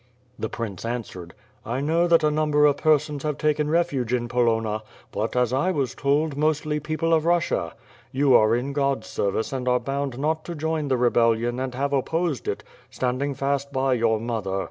[0.39, 4.81] The prince answered, "I know that a number of persons have taken refuge in Polonna
[5.11, 7.73] but, as I was told, mostly people of Russia.
[8.11, 11.93] You are in God's service and are bound not to join the rebellion and have
[11.93, 14.59] opposed it, standing fast by your mother.